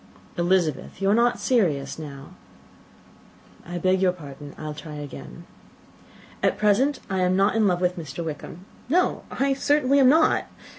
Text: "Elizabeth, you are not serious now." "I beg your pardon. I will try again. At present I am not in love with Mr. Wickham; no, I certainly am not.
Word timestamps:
"Elizabeth, 0.35 0.99
you 0.99 1.11
are 1.11 1.13
not 1.13 1.39
serious 1.39 1.99
now." 1.99 2.29
"I 3.63 3.77
beg 3.77 4.01
your 4.01 4.13
pardon. 4.13 4.55
I 4.57 4.63
will 4.63 4.73
try 4.73 4.95
again. 4.95 5.45
At 6.41 6.57
present 6.57 6.99
I 7.07 7.19
am 7.19 7.35
not 7.35 7.55
in 7.55 7.67
love 7.67 7.81
with 7.81 7.97
Mr. 7.99 8.25
Wickham; 8.25 8.65
no, 8.89 9.25
I 9.29 9.53
certainly 9.53 9.99
am 9.99 10.09
not. 10.09 10.47